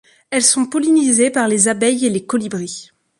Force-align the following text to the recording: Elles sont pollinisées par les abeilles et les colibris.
Elles 0.31 0.41
sont 0.41 0.65
pollinisées 0.65 1.29
par 1.29 1.47
les 1.47 1.67
abeilles 1.67 2.07
et 2.07 2.09
les 2.09 2.25
colibris. 2.25 2.89